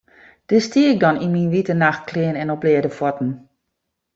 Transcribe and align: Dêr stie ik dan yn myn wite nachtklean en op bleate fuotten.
Dêr 0.47 0.63
stie 0.67 0.85
ik 0.91 0.97
dan 1.03 1.21
yn 1.25 1.33
myn 1.33 1.51
wite 1.53 1.73
nachtklean 1.81 2.39
en 2.41 2.51
op 2.53 2.59
bleate 2.61 2.91
fuotten. 2.97 3.29